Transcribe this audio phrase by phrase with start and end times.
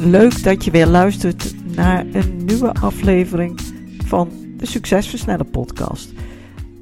[0.00, 3.60] Leuk dat je weer luistert naar een nieuwe aflevering
[4.04, 6.12] van de Succesversneller podcast.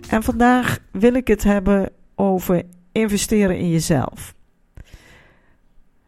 [0.09, 2.63] En vandaag wil ik het hebben over
[2.93, 4.35] investeren in jezelf.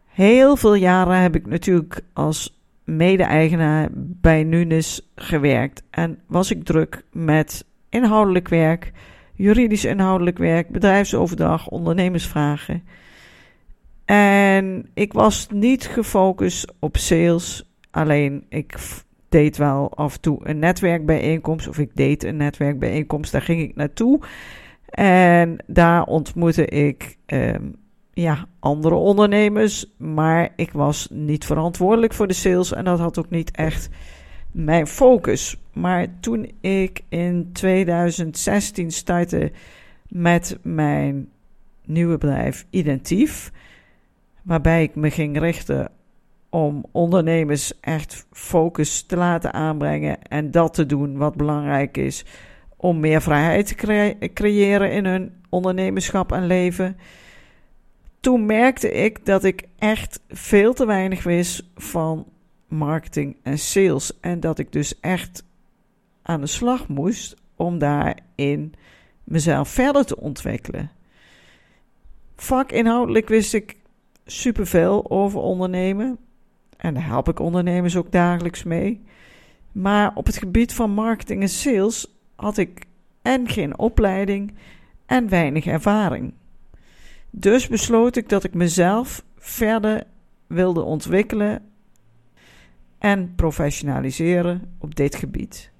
[0.05, 7.03] Heel veel jaren heb ik natuurlijk als mede-eigenaar bij Nunes gewerkt en was ik druk
[7.11, 8.91] met inhoudelijk werk,
[9.33, 12.83] juridisch inhoudelijk werk, bedrijfsoverdracht, ondernemersvragen.
[14.15, 17.71] En ik was niet gefocust op sales.
[17.91, 18.75] Alleen ik
[19.29, 21.67] deed wel af en toe een netwerkbijeenkomst.
[21.67, 23.31] Of ik deed een netwerkbijeenkomst.
[23.31, 24.19] Daar ging ik naartoe.
[24.89, 27.75] En daar ontmoette ik um,
[28.13, 29.85] ja, andere ondernemers.
[29.97, 32.73] Maar ik was niet verantwoordelijk voor de sales.
[32.73, 33.89] En dat had ook niet echt
[34.51, 35.57] mijn focus.
[35.73, 39.51] Maar toen ik in 2016 startte
[40.07, 41.29] met mijn
[41.85, 43.51] nieuwe bedrijf Identief
[44.43, 45.91] waarbij ik me ging richten
[46.49, 52.25] om ondernemers echt focus te laten aanbrengen en dat te doen wat belangrijk is
[52.77, 56.97] om meer vrijheid te creëren in hun ondernemerschap en leven.
[58.19, 62.27] Toen merkte ik dat ik echt veel te weinig wist van
[62.67, 65.43] marketing en sales en dat ik dus echt
[66.21, 68.73] aan de slag moest om daarin
[69.23, 70.91] mezelf verder te ontwikkelen.
[72.35, 73.78] Vakinhoudelijk wist ik
[74.31, 76.17] superveel over ondernemen.
[76.77, 79.03] En daar help ik ondernemers ook dagelijks mee.
[79.71, 82.85] Maar op het gebied van marketing en sales had ik
[83.21, 84.53] en geen opleiding
[85.05, 86.33] en weinig ervaring.
[87.29, 90.03] Dus besloot ik dat ik mezelf verder
[90.47, 91.61] wilde ontwikkelen
[92.97, 95.71] en professionaliseren op dit gebied.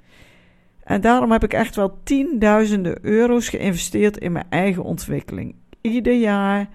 [0.83, 5.55] En daarom heb ik echt wel tienduizenden euro's geïnvesteerd in mijn eigen ontwikkeling.
[5.81, 6.69] Ieder jaar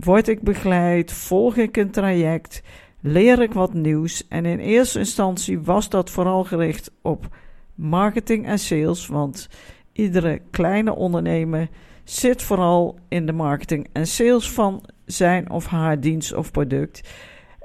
[0.00, 1.12] Word ik begeleid?
[1.12, 2.62] Volg ik een traject?
[3.00, 4.28] Leer ik wat nieuws?
[4.28, 7.36] En in eerste instantie was dat vooral gericht op
[7.74, 9.48] marketing en sales, want
[9.92, 11.68] iedere kleine ondernemer
[12.04, 17.08] zit vooral in de marketing en sales van zijn of haar dienst of product.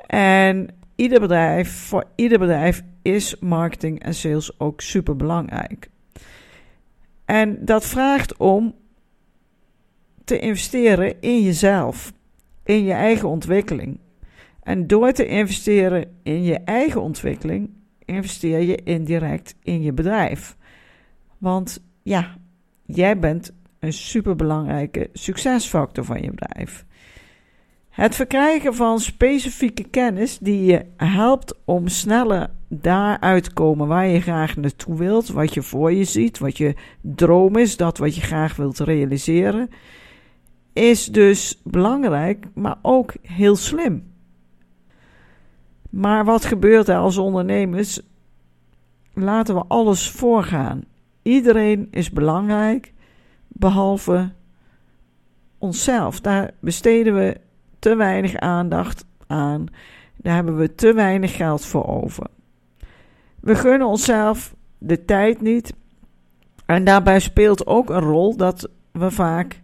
[0.08, 5.90] En ieder bedrijf, voor ieder bedrijf is marketing en sales ook super belangrijk.
[7.26, 8.76] En dat vraagt om
[10.24, 12.14] te investeren in jezelf
[12.63, 14.00] in je eigen ontwikkeling.
[14.63, 17.69] En door te investeren in je eigen ontwikkeling,
[18.06, 20.57] investeer je indirect in je bedrijf.
[21.38, 22.38] Want ja,
[22.85, 26.85] jij bent een superbelangrijke succesfactor van je bedrijf.
[27.90, 34.22] Het verkrijgen van specifieke kennis die je helpt om sneller daaruit te komen waar je
[34.22, 38.22] graag naartoe wilt, wat je voor je ziet, wat je droom is, dat wat je
[38.22, 39.69] graag wilt realiseren
[40.73, 44.11] is dus belangrijk, maar ook heel slim.
[45.89, 48.01] Maar wat gebeurt er als ondernemers?
[49.13, 50.84] Laten we alles voorgaan.
[51.22, 52.94] Iedereen is belangrijk,
[53.47, 54.31] behalve
[55.57, 56.19] onszelf.
[56.19, 57.38] Daar besteden we
[57.79, 59.66] te weinig aandacht aan.
[60.16, 62.28] Daar hebben we te weinig geld voor over.
[63.40, 65.73] We gunnen onszelf de tijd niet.
[66.66, 69.61] En daarbij speelt ook een rol dat we vaak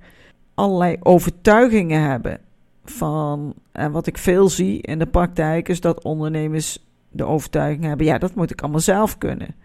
[0.59, 2.39] allerlei overtuigingen hebben.
[2.83, 8.05] Van, en wat ik veel zie in de praktijk is dat ondernemers de overtuiging hebben:
[8.05, 9.55] ja, dat moet ik allemaal zelf kunnen.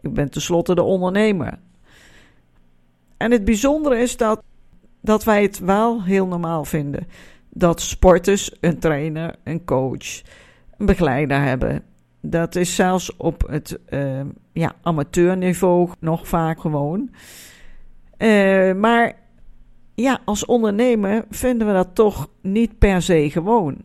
[0.00, 1.58] Ik ben tenslotte de ondernemer.
[3.16, 4.42] En het bijzondere is dat,
[5.00, 7.06] dat wij het wel heel normaal vinden
[7.50, 10.22] dat sporters een trainer, een coach,
[10.78, 11.82] een begeleider hebben.
[12.20, 14.20] Dat is zelfs op het uh,
[14.52, 17.10] ja, amateurniveau nog vaak gewoon.
[18.18, 19.19] Uh, maar
[20.00, 23.76] ja, als ondernemer vinden we dat toch niet per se gewoon.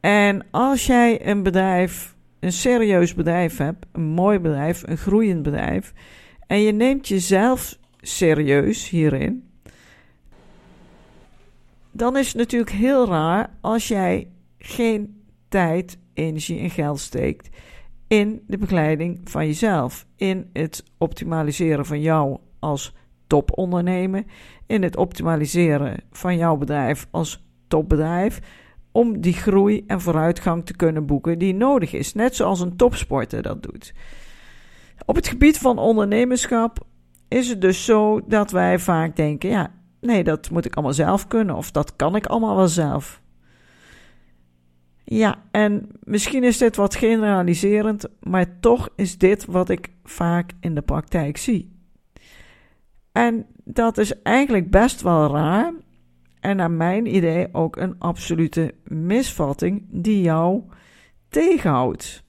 [0.00, 5.92] En als jij een bedrijf, een serieus bedrijf hebt, een mooi bedrijf, een groeiend bedrijf,
[6.46, 9.48] en je neemt jezelf serieus hierin,
[11.90, 14.28] dan is het natuurlijk heel raar als jij
[14.58, 17.48] geen tijd, energie en geld steekt
[18.06, 22.94] in de begeleiding van jezelf, in het optimaliseren van jou als
[23.26, 24.24] topondernemer,
[24.66, 28.40] in het optimaliseren van jouw bedrijf als topbedrijf,
[28.92, 32.14] om die groei en vooruitgang te kunnen boeken die nodig is.
[32.14, 33.94] Net zoals een topsporter dat doet.
[35.06, 36.86] Op het gebied van ondernemerschap
[37.28, 41.26] is het dus zo dat wij vaak denken: ja, nee, dat moet ik allemaal zelf
[41.26, 43.22] kunnen of dat kan ik allemaal wel zelf.
[45.04, 50.74] Ja, en misschien is dit wat generaliserend, maar toch is dit wat ik vaak in
[50.74, 51.72] de praktijk zie.
[53.12, 55.72] En dat is eigenlijk best wel raar
[56.40, 60.62] en naar mijn idee ook een absolute misvatting die jou
[61.28, 62.24] tegenhoudt.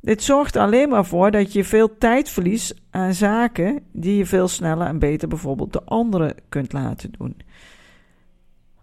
[0.00, 4.48] Dit zorgt alleen maar voor dat je veel tijd verliest aan zaken die je veel
[4.48, 7.36] sneller en beter bijvoorbeeld de anderen kunt laten doen.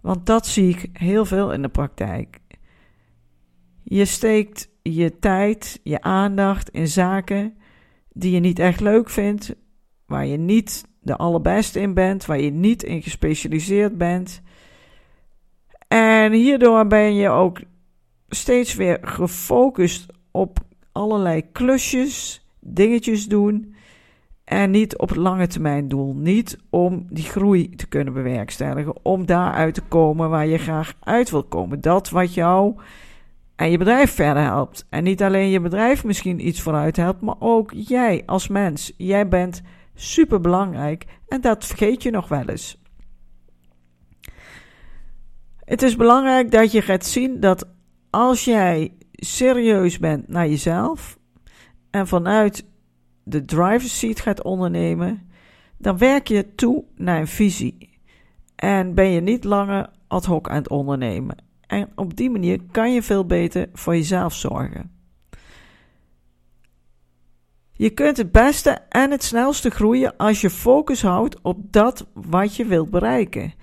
[0.00, 2.40] Want dat zie ik heel veel in de praktijk.
[3.82, 7.56] Je steekt je tijd, je aandacht in zaken
[8.12, 9.54] die je niet echt leuk vindt,
[10.06, 14.42] waar je niet de allerbeste in bent, waar je niet in gespecialiseerd bent.
[15.88, 17.60] En hierdoor ben je ook
[18.28, 20.58] steeds weer gefocust op
[20.92, 23.74] allerlei klusjes, dingetjes doen.
[24.44, 26.14] En niet op het lange termijn doel.
[26.14, 29.04] Niet om die groei te kunnen bewerkstelligen.
[29.04, 31.80] Om daaruit te komen waar je graag uit wil komen.
[31.80, 32.76] Dat wat jou
[33.58, 34.86] en je bedrijf verder helpt.
[34.88, 38.92] En niet alleen je bedrijf misschien iets vooruit helpt, maar ook jij als mens.
[38.96, 39.62] Jij bent
[40.00, 42.80] super belangrijk en dat vergeet je nog wel eens.
[45.64, 47.68] Het is belangrijk dat je gaat zien dat
[48.10, 51.18] als jij serieus bent naar jezelf
[51.90, 52.64] en vanuit
[53.24, 55.30] de driver's seat gaat ondernemen,
[55.78, 58.00] dan werk je toe naar een visie.
[58.56, 61.36] En ben je niet langer ad hoc aan het ondernemen.
[61.66, 64.97] En op die manier kan je veel beter voor jezelf zorgen.
[67.78, 72.56] Je kunt het beste en het snelste groeien als je focus houdt op dat wat
[72.56, 73.54] je wilt bereiken.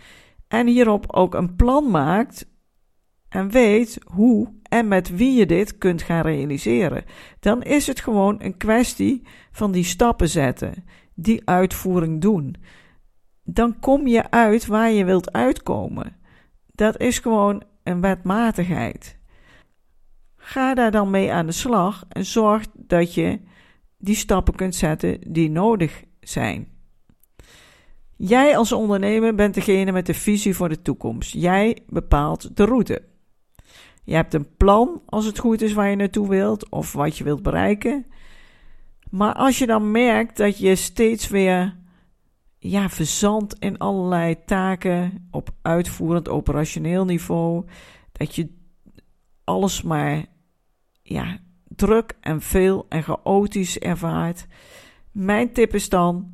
[0.47, 2.49] En hierop ook een plan maakt
[3.29, 7.03] en weet hoe en met wie je dit kunt gaan realiseren.
[7.39, 10.83] Dan is het gewoon een kwestie van die stappen zetten,
[11.13, 12.55] die uitvoering doen.
[13.43, 16.15] Dan kom je uit waar je wilt uitkomen.
[16.71, 19.17] Dat is gewoon een wetmatigheid.
[20.35, 23.39] Ga daar dan mee aan de slag en zorg dat je
[23.97, 26.67] die stappen kunt zetten die nodig zijn.
[28.17, 31.33] Jij als ondernemer bent degene met de visie voor de toekomst.
[31.33, 33.03] Jij bepaalt de route.
[34.03, 37.23] Je hebt een plan als het goed is waar je naartoe wilt of wat je
[37.23, 38.05] wilt bereiken.
[39.09, 41.77] Maar als je dan merkt dat je steeds weer
[42.57, 47.65] ja, verzandt in allerlei taken op uitvoerend operationeel niveau,
[48.11, 48.49] dat je
[49.43, 50.25] alles maar
[51.01, 51.37] ja,
[51.75, 54.47] druk en veel en chaotisch ervaart.
[55.11, 56.31] Mijn tip is dan: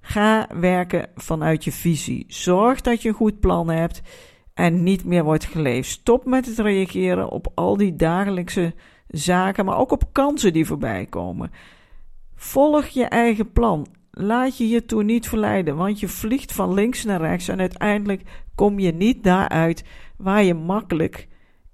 [0.00, 2.24] ga werken vanuit je visie.
[2.28, 4.02] Zorg dat je een goed plan hebt
[4.54, 5.90] en niet meer wordt geleefd.
[5.90, 8.74] Stop met het reageren op al die dagelijkse
[9.08, 11.50] zaken, maar ook op kansen die voorbij komen.
[12.34, 13.86] Volg je eigen plan.
[14.10, 18.22] Laat je hiertoe niet verleiden, want je vliegt van links naar rechts en uiteindelijk
[18.54, 19.84] kom je niet daaruit
[20.16, 21.28] waar je makkelijk,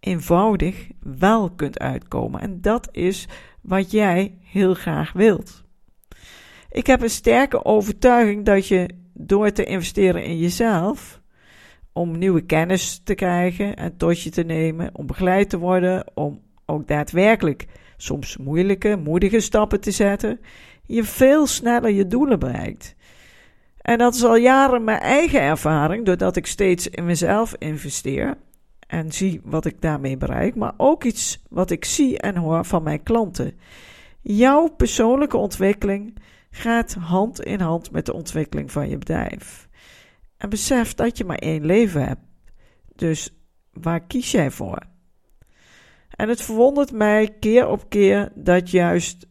[0.04, 2.40] eenvoudig wel kunt uitkomen.
[2.40, 3.28] En dat is
[3.60, 5.62] wat jij heel graag wilt.
[6.70, 11.20] Ik heb een sterke overtuiging dat je door te investeren in jezelf,
[11.92, 16.40] om nieuwe kennis te krijgen en tot je te nemen, om begeleid te worden, om
[16.66, 20.40] ook daadwerkelijk soms moeilijke, moedige stappen te zetten,
[20.82, 22.94] je veel sneller je doelen bereikt.
[23.80, 28.36] En dat is al jaren mijn eigen ervaring, doordat ik steeds in mezelf investeer
[28.94, 32.82] en zie wat ik daarmee bereik, maar ook iets wat ik zie en hoor van
[32.82, 33.58] mijn klanten.
[34.20, 36.16] Jouw persoonlijke ontwikkeling
[36.50, 39.68] gaat hand in hand met de ontwikkeling van je bedrijf.
[40.36, 42.20] En besef dat je maar één leven hebt.
[42.94, 43.34] Dus
[43.72, 44.82] waar kies jij voor?
[46.10, 49.26] En het verwondert mij keer op keer dat juist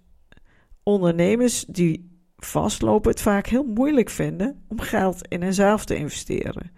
[0.83, 6.71] ondernemers die vastlopen het vaak heel moeilijk vinden om geld in henzelf te investeren.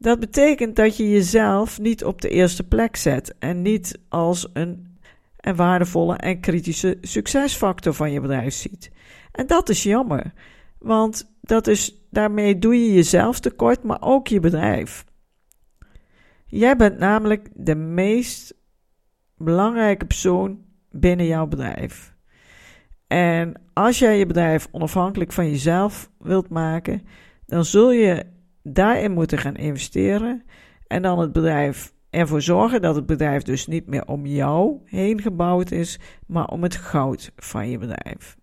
[0.00, 4.98] Dat betekent dat je jezelf niet op de eerste plek zet en niet als een,
[5.36, 8.90] een waardevolle en kritische succesfactor van je bedrijf ziet.
[9.32, 10.32] En dat is jammer,
[10.78, 15.04] want dat is, daarmee doe je jezelf tekort, maar ook je bedrijf.
[16.46, 18.54] Jij bent namelijk de meest
[19.36, 22.14] belangrijke persoon binnen jouw bedrijf.
[23.06, 27.02] En als jij je bedrijf onafhankelijk van jezelf wilt maken,
[27.46, 30.44] dan zul je daarin moeten gaan investeren
[30.86, 35.20] en dan het bedrijf ervoor zorgen dat het bedrijf dus niet meer om jou heen
[35.20, 38.36] gebouwd is, maar om het goud van je bedrijf.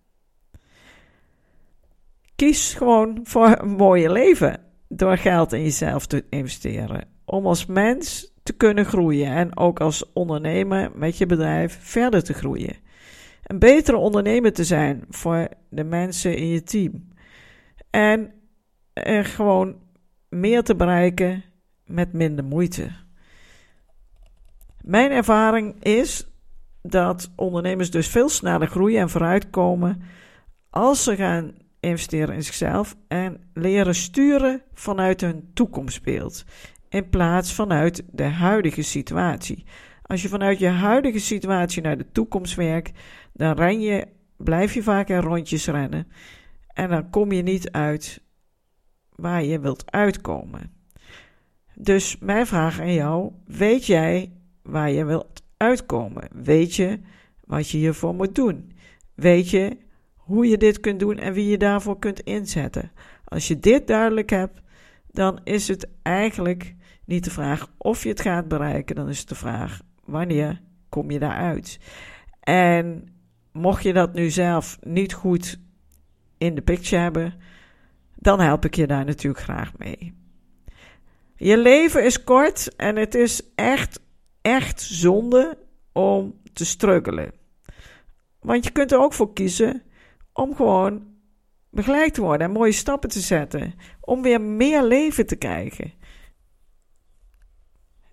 [2.36, 7.16] Kies gewoon voor een mooie leven door geld in jezelf te investeren.
[7.24, 12.34] om als mens te kunnen groeien en ook als ondernemer met je bedrijf verder te
[12.34, 12.76] groeien.
[13.42, 17.08] Een betere ondernemer te zijn voor de mensen in je team.
[17.90, 18.32] En
[19.24, 19.76] gewoon
[20.28, 21.44] meer te bereiken
[21.86, 22.90] met minder moeite.
[24.80, 26.28] Mijn ervaring is
[26.82, 30.02] dat ondernemers dus veel sneller groeien en vooruitkomen
[30.70, 36.44] als ze gaan investeren in zichzelf en leren sturen vanuit hun toekomstbeeld
[36.88, 39.64] in plaats vanuit de huidige situatie.
[40.02, 42.98] Als je vanuit je huidige situatie naar de toekomst werkt,
[43.32, 44.06] dan ren je,
[44.36, 46.06] blijf je vaak in rondjes rennen
[46.68, 48.22] en dan kom je niet uit
[49.20, 50.72] waar je wilt uitkomen.
[51.74, 54.32] Dus mijn vraag aan jou: weet jij
[54.62, 56.28] waar je wilt uitkomen?
[56.32, 57.00] Weet je
[57.44, 58.72] wat je hiervoor moet doen?
[59.14, 59.76] Weet je
[60.16, 62.92] hoe je dit kunt doen en wie je daarvoor kunt inzetten?
[63.24, 64.60] Als je dit duidelijk hebt,
[65.10, 69.28] dan is het eigenlijk niet de vraag of je het gaat bereiken, dan is het
[69.28, 71.80] de vraag wanneer kom je daaruit.
[72.40, 73.08] En
[73.52, 75.60] mocht je dat nu zelf niet goed
[76.38, 77.34] in de picture hebben,
[78.20, 80.14] dan help ik je daar natuurlijk graag mee.
[81.36, 84.00] Je leven is kort en het is echt,
[84.42, 85.58] echt zonde
[85.92, 87.32] om te struggelen.
[88.40, 89.82] Want je kunt er ook voor kiezen
[90.32, 91.06] om gewoon
[91.70, 93.74] begeleid te worden en mooie stappen te zetten.
[94.00, 95.92] Om weer meer leven te krijgen.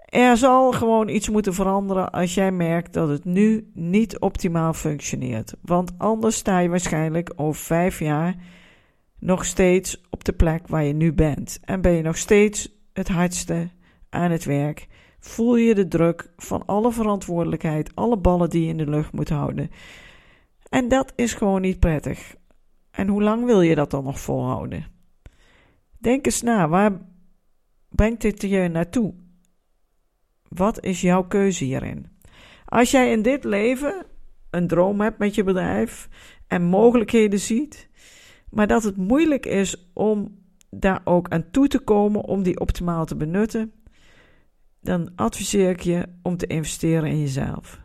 [0.06, 5.54] Er zal gewoon iets moeten veranderen als jij merkt dat het nu niet optimaal functioneert.
[5.62, 8.36] Want anders sta je waarschijnlijk over vijf jaar
[9.26, 11.60] nog steeds op de plek waar je nu bent.
[11.64, 13.70] En ben je nog steeds het hardste
[14.10, 14.88] aan het werk.
[15.20, 19.30] Voel je de druk van alle verantwoordelijkheid, alle ballen die je in de lucht moet
[19.30, 19.72] houden.
[20.70, 22.36] En dat is gewoon niet prettig.
[22.92, 24.86] En hoe lang wil je dat dan nog volhouden?
[25.98, 27.02] Denk eens na, waar
[27.90, 29.14] brengt dit je naartoe?
[30.48, 32.08] Wat is jouw keuze hierin?
[32.66, 34.06] Als jij in dit leven
[34.50, 36.10] een droom hebt met je bedrijf
[36.48, 37.90] en mogelijkheden ziet,
[38.56, 43.06] maar dat het moeilijk is om daar ook aan toe te komen om die optimaal
[43.06, 43.72] te benutten,
[44.82, 47.82] dan adviseer ik je om te investeren in jezelf.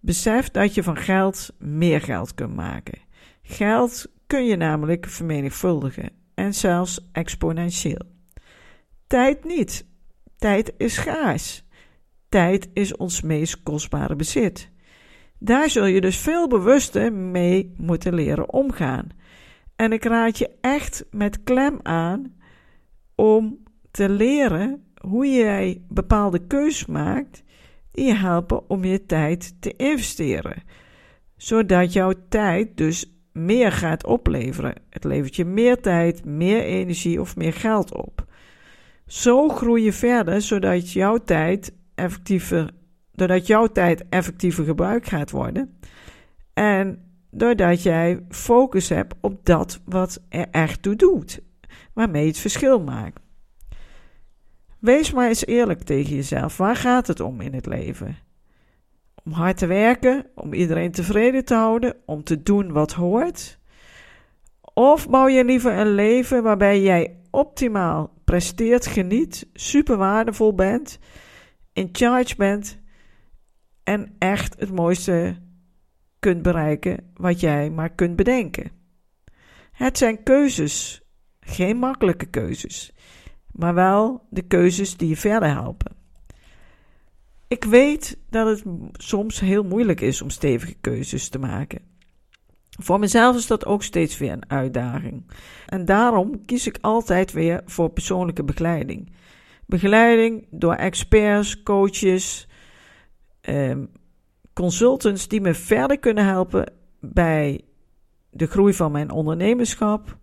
[0.00, 2.98] Besef dat je van geld meer geld kunt maken.
[3.42, 8.06] Geld kun je namelijk vermenigvuldigen en zelfs exponentieel.
[9.06, 9.86] Tijd niet.
[10.36, 11.64] Tijd is schaars.
[12.28, 14.70] Tijd is ons meest kostbare bezit.
[15.38, 19.20] Daar zul je dus veel bewuster mee moeten leren omgaan.
[19.82, 22.34] En ik raad je echt met klem aan
[23.14, 27.42] om te leren hoe jij bepaalde keuzes maakt
[27.90, 30.62] die je helpen om je tijd te investeren.
[31.36, 34.74] Zodat jouw tijd dus meer gaat opleveren.
[34.90, 38.26] Het levert je meer tijd, meer energie of meer geld op.
[39.06, 42.70] Zo groei je verder, zodat jouw tijd effectiever,
[43.12, 45.78] doordat jouw tijd effectiever gebruikt gaat worden.
[46.52, 51.40] En doordat jij focus hebt op dat wat er echt toe doet,
[51.92, 53.20] waarmee je het verschil maakt.
[54.78, 56.56] Wees maar eens eerlijk tegen jezelf.
[56.56, 58.16] Waar gaat het om in het leven?
[59.24, 63.58] Om hard te werken, om iedereen tevreden te houden, om te doen wat hoort?
[64.74, 70.98] Of bouw je liever een leven waarbij jij optimaal presteert, geniet, super waardevol bent,
[71.72, 72.78] in charge bent
[73.84, 75.36] en echt het mooiste
[76.22, 78.70] kunt bereiken wat jij maar kunt bedenken?
[79.72, 81.02] Het zijn keuzes,
[81.40, 82.92] geen makkelijke keuzes
[83.52, 85.92] maar wel de keuzes die je verder helpen.
[87.48, 88.62] Ik weet dat het
[88.92, 91.80] soms heel moeilijk is om stevige keuzes te maken.
[92.78, 95.30] Voor mezelf is dat ook steeds weer een uitdaging.
[95.66, 99.12] En daarom kies ik altijd weer voor persoonlijke begeleiding.
[99.66, 102.48] Begeleiding door experts, coaches,
[103.40, 103.76] eh,
[104.52, 107.60] consultants die me verder kunnen helpen bij
[108.30, 110.16] de groei van mijn ondernemerschap,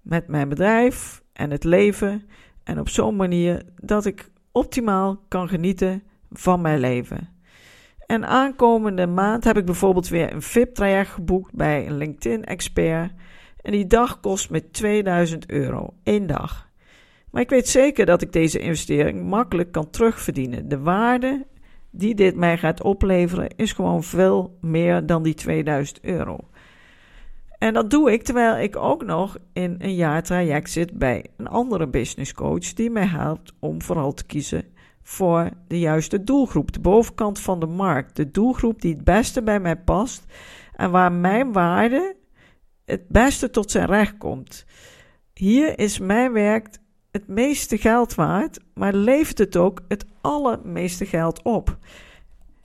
[0.00, 2.22] met mijn bedrijf en het leven
[2.64, 7.36] en op zo'n manier dat ik optimaal kan genieten van mijn leven.
[8.06, 13.12] En aankomende maand heb ik bijvoorbeeld weer een VIP-traject geboekt bij een LinkedIn-expert.
[13.60, 16.68] En die dag kost me 2000 euro, één dag.
[17.30, 20.68] Maar ik weet zeker dat ik deze investering makkelijk kan terugverdienen.
[20.68, 21.46] De waarde
[21.98, 26.38] die dit mij gaat opleveren is gewoon veel meer dan die 2000 euro.
[27.58, 31.48] En dat doe ik terwijl ik ook nog in een jaar traject zit bij een
[31.48, 34.64] andere business coach die mij helpt om vooral te kiezen
[35.02, 39.60] voor de juiste doelgroep, de bovenkant van de markt, de doelgroep die het beste bij
[39.60, 40.24] mij past
[40.74, 42.16] en waar mijn waarde
[42.84, 44.66] het beste tot zijn recht komt.
[45.34, 46.68] Hier is mijn werk
[47.10, 51.78] het meeste geld waard, maar levert het ook het allermeeste geld op.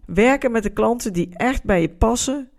[0.05, 2.49] Werken met de klanten die echt bij je passen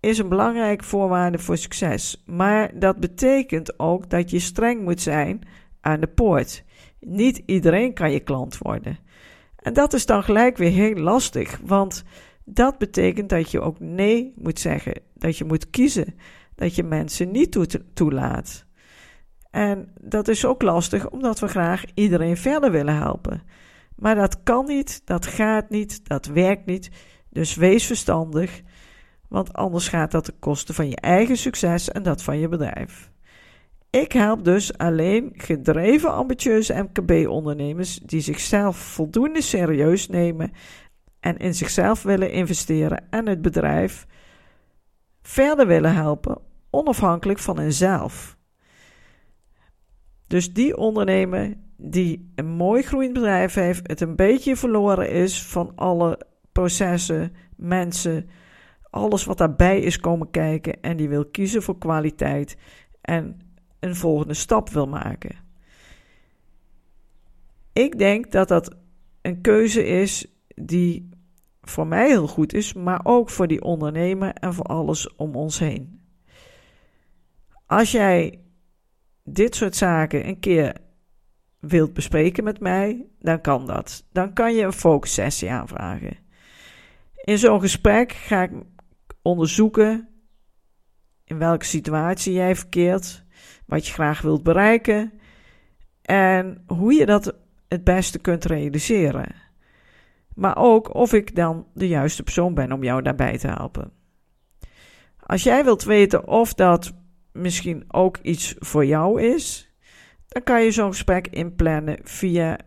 [0.00, 2.22] is een belangrijke voorwaarde voor succes.
[2.26, 5.40] Maar dat betekent ook dat je streng moet zijn
[5.80, 6.64] aan de poort.
[7.00, 8.98] Niet iedereen kan je klant worden.
[9.56, 12.04] En dat is dan gelijk weer heel lastig, want
[12.44, 16.14] dat betekent dat je ook nee moet zeggen, dat je moet kiezen,
[16.54, 18.66] dat je mensen niet toelaat.
[19.50, 23.42] En dat is ook lastig omdat we graag iedereen verder willen helpen.
[23.96, 26.90] Maar dat kan niet, dat gaat niet, dat werkt niet.
[27.30, 28.62] Dus wees verstandig,
[29.28, 33.10] want anders gaat dat ten koste van je eigen succes en dat van je bedrijf.
[33.90, 40.52] Ik help dus alleen gedreven ambitieuze MKB-ondernemers die zichzelf voldoende serieus nemen
[41.20, 44.06] en in zichzelf willen investeren en het bedrijf
[45.22, 46.38] verder willen helpen,
[46.70, 48.37] onafhankelijk van henzelf.
[50.28, 55.72] Dus die ondernemer die een mooi groeiend bedrijf heeft, het een beetje verloren is van
[55.74, 56.20] alle
[56.52, 58.28] processen, mensen,
[58.90, 62.56] alles wat daarbij is komen kijken en die wil kiezen voor kwaliteit
[63.00, 63.40] en
[63.80, 65.36] een volgende stap wil maken.
[67.72, 68.76] Ik denk dat dat
[69.22, 71.08] een keuze is die
[71.60, 75.58] voor mij heel goed is, maar ook voor die ondernemer en voor alles om ons
[75.58, 76.00] heen.
[77.66, 78.40] Als jij
[79.32, 80.76] dit soort zaken een keer
[81.60, 84.06] wilt bespreken met mij, dan kan dat.
[84.12, 86.16] Dan kan je een focussessie aanvragen.
[87.24, 88.50] In zo'n gesprek ga ik
[89.22, 90.08] onderzoeken
[91.24, 93.24] in welke situatie jij verkeert,
[93.66, 95.12] wat je graag wilt bereiken
[96.02, 97.34] en hoe je dat
[97.68, 99.34] het beste kunt realiseren.
[100.34, 103.92] Maar ook of ik dan de juiste persoon ben om jou daarbij te helpen.
[105.18, 106.92] Als jij wilt weten of dat
[107.32, 109.72] misschien ook iets voor jou is,
[110.28, 112.58] dan kan je zo'n gesprek inplannen via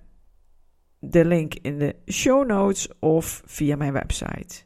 [0.99, 4.63] de link in de show notes of via mijn website.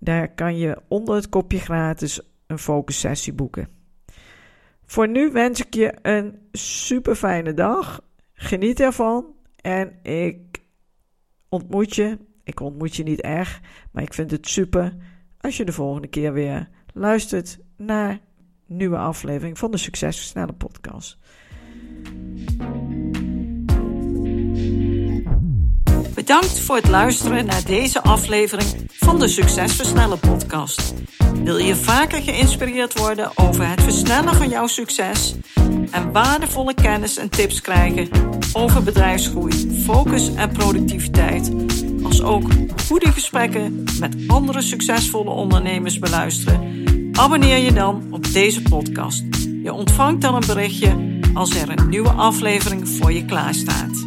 [0.00, 3.68] Daar kan je onder het kopje gratis een focus sessie boeken.
[4.84, 8.04] Voor nu wens ik je een super fijne dag.
[8.32, 10.62] Geniet ervan en ik
[11.48, 12.18] ontmoet je.
[12.44, 13.60] Ik ontmoet je niet erg,
[13.92, 14.96] maar ik vind het super
[15.40, 18.20] als je de volgende keer weer luistert naar
[18.66, 21.18] nieuwe aflevering van de Succesversnellen podcast.
[26.14, 30.94] Bedankt voor het luisteren naar deze aflevering van de Succesversnellen podcast.
[31.42, 35.34] Wil je vaker geïnspireerd worden over het versnellen van jouw succes
[35.90, 38.08] en waardevolle kennis en tips krijgen
[38.52, 41.52] over bedrijfsgroei, focus en productiviteit,
[42.02, 42.50] als ook
[42.86, 46.75] goede gesprekken met andere succesvolle ondernemers beluisteren?
[47.16, 49.24] Abonneer je dan op deze podcast.
[49.62, 54.05] Je ontvangt dan een berichtje als er een nieuwe aflevering voor je klaarstaat.